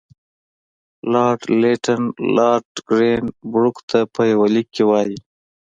لارډ 1.11 1.41
لیټن 1.61 2.01
لارډ 2.35 2.71
ګرین 2.89 3.25
بروک 3.51 3.77
ته 3.89 3.99
په 4.13 4.21
یوه 4.31 4.47
لیک 4.53 4.67
کې 4.75 4.83
وایي. 4.89 5.17